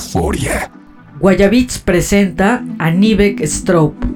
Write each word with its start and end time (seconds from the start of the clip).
euforia. 0.00 0.70
Guayabits 1.20 1.78
presenta 1.78 2.64
a 2.78 2.90
Nivek 2.90 3.46
Strope. 3.46 4.09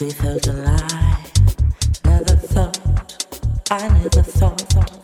we 0.00 0.10
felt 0.10 0.46
alive. 0.48 1.32
Never 2.04 2.36
thought, 2.36 3.66
I 3.70 3.88
never 3.88 4.22
thought. 4.22 5.03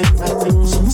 wings, 0.00 0.20
wings, 0.20 0.76
wings. 0.76 0.89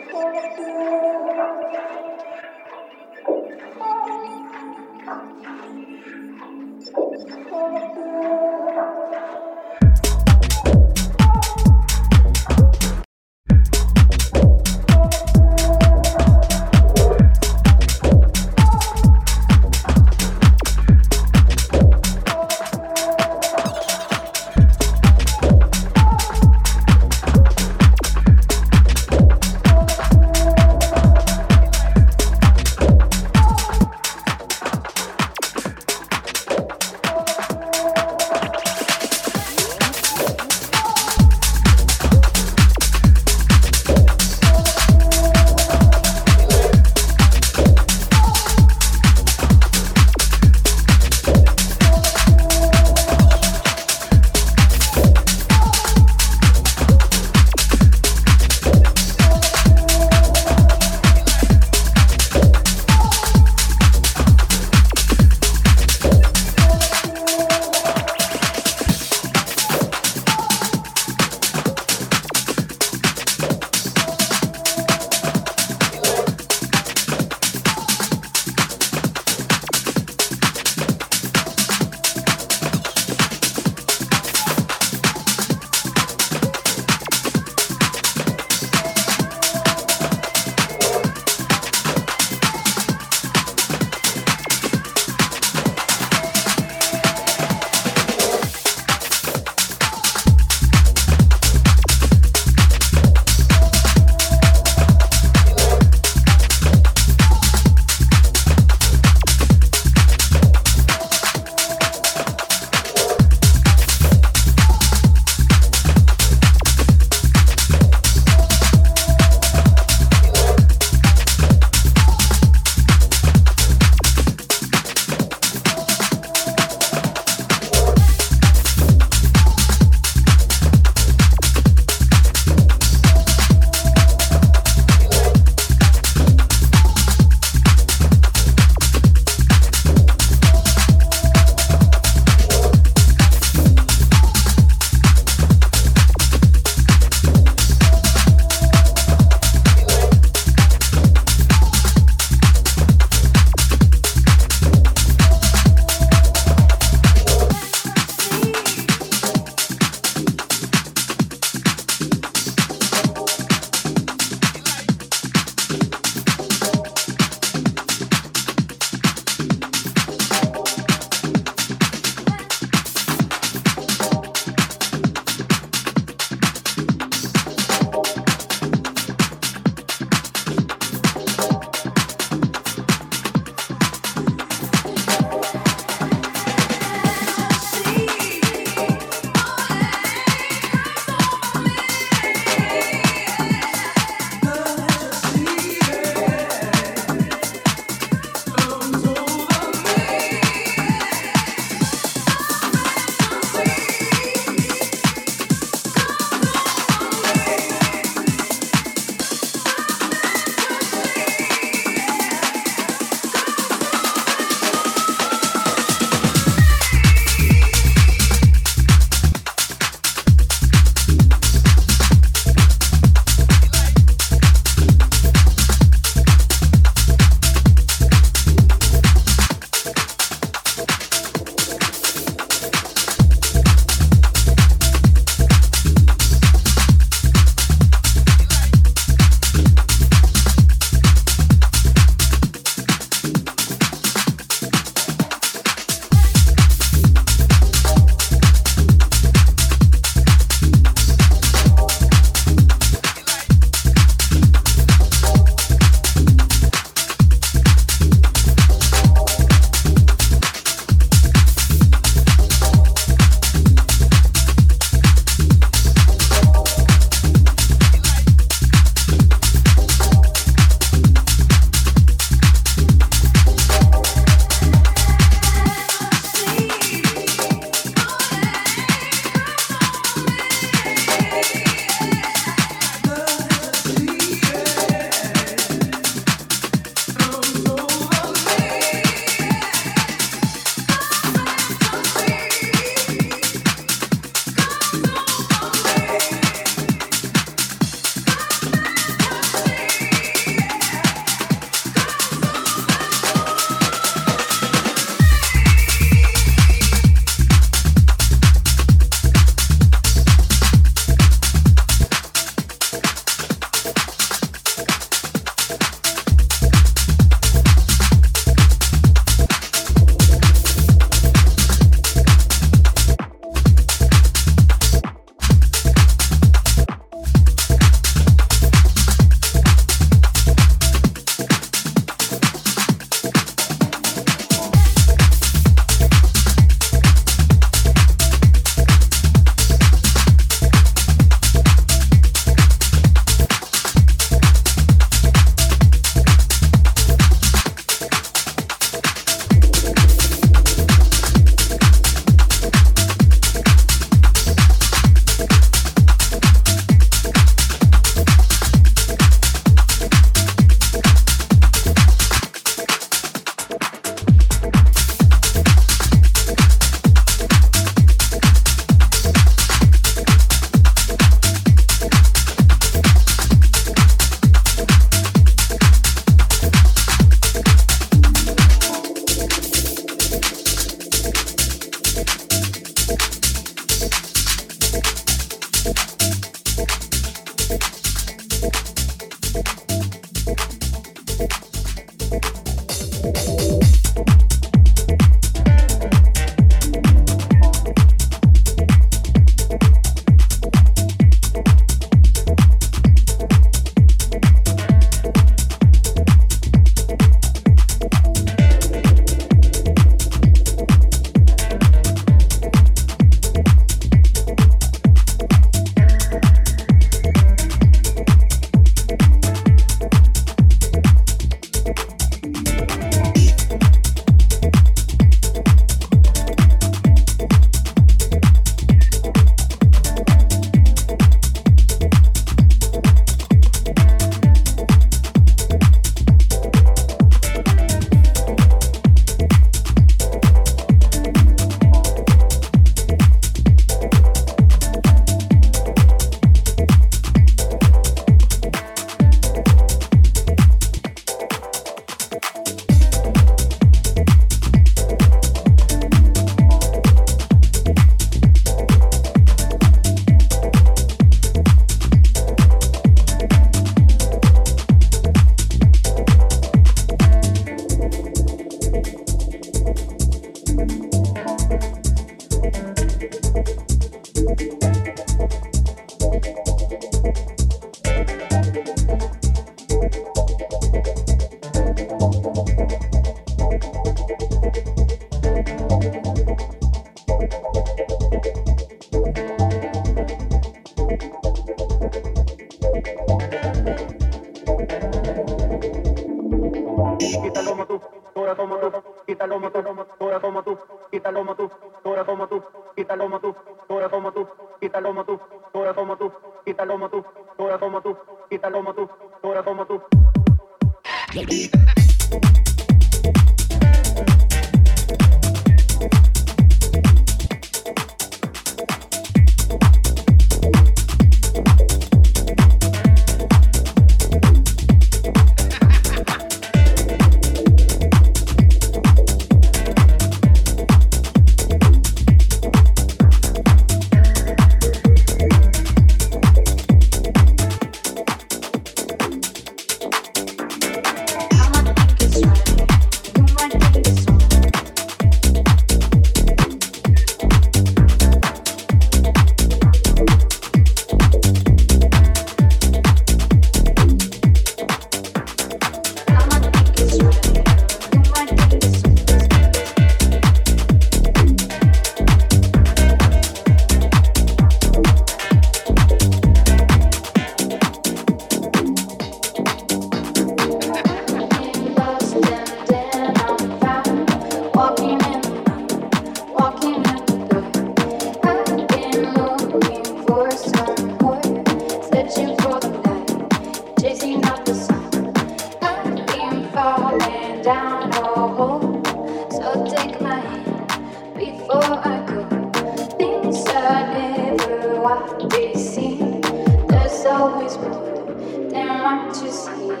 to 599.33 599.49
sleep. 599.49 600.00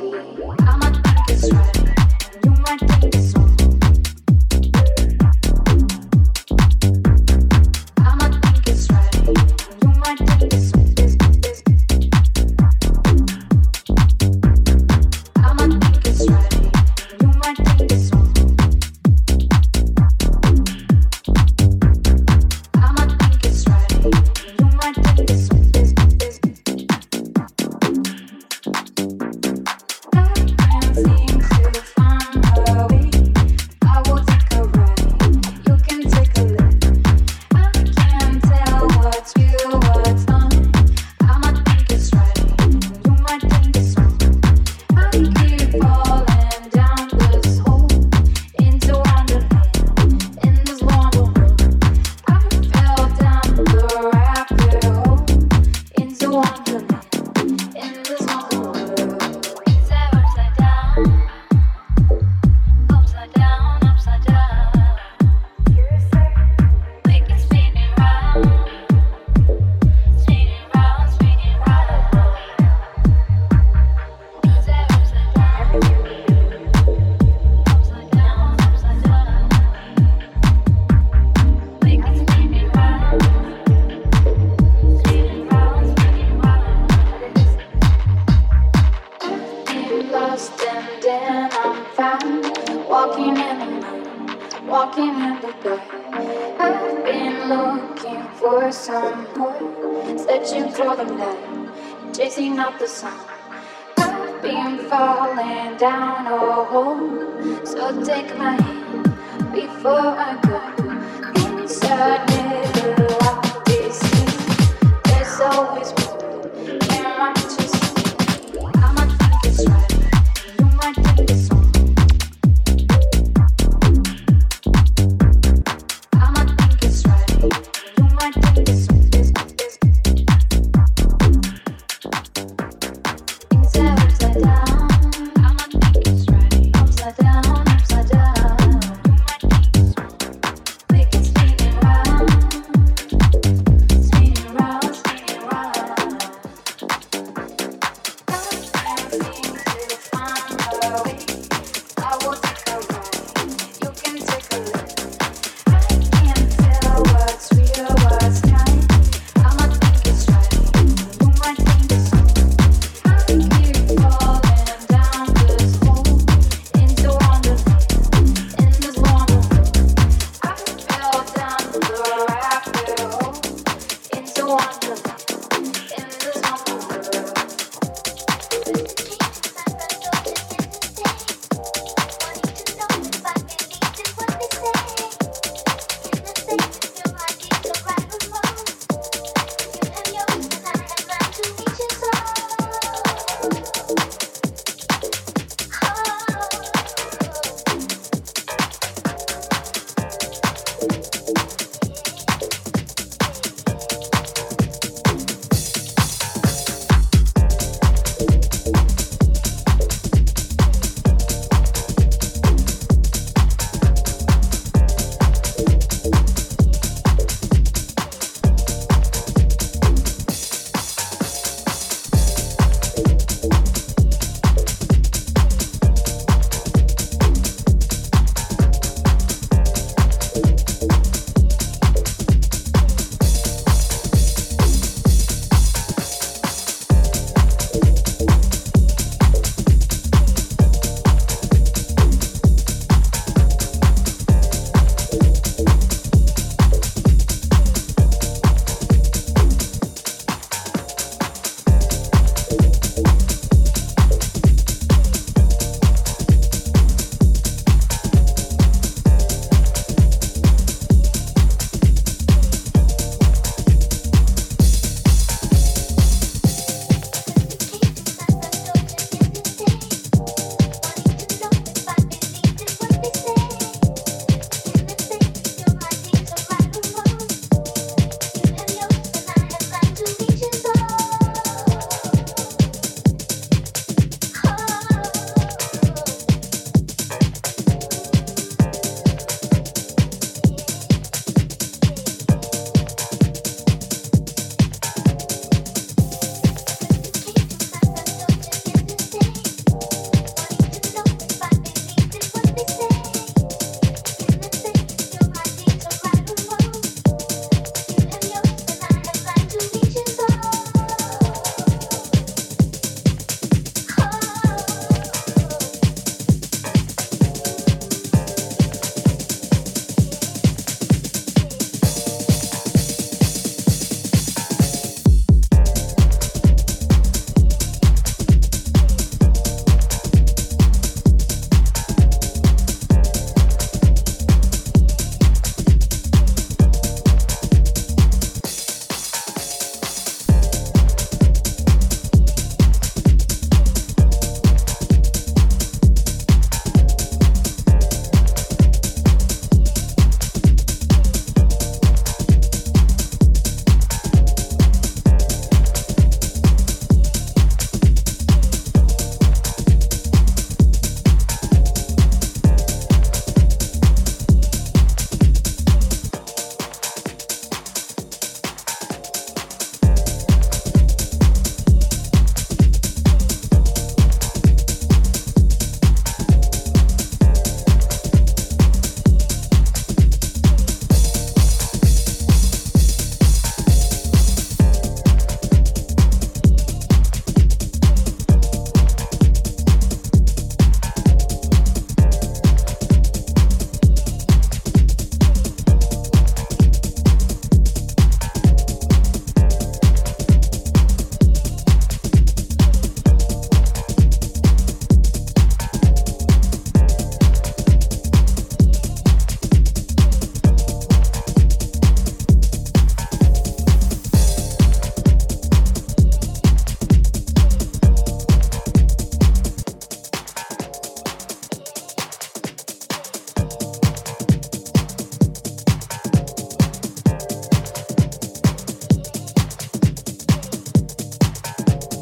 been 104.41 104.79
falling 104.89 105.77
down 105.77 106.25
a 106.25 106.65
hole. 106.65 107.65
So 107.65 108.03
take 108.03 108.35
my 108.37 108.59
hand 108.59 109.53
before 109.53 110.15
I 110.17 110.39
go 110.41 111.59
inside. 111.59 112.30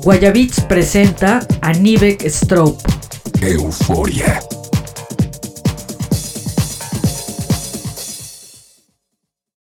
Guayabits 0.09 0.61
presenta 0.61 1.45
a 1.61 1.71
Nivek 1.71 2.27
Strope. 2.31 2.81
Euforia. 3.41 4.48